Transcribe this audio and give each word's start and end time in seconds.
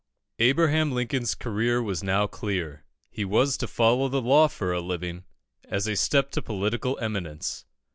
Abraham 0.39 0.91
Lincoln's 0.93 1.35
career 1.35 1.79
was 1.79 2.03
now 2.03 2.25
clear. 2.25 2.85
He 3.11 3.23
was 3.23 3.55
to 3.57 3.67
follow 3.67 4.07
the 4.09 4.19
law 4.19 4.47
for 4.47 4.73
a 4.73 4.81
living, 4.81 5.25
as 5.65 5.85
a 5.85 5.95
step 5.95 6.31
to 6.31 6.41
political 6.41 6.97
eminence. 6.99 7.65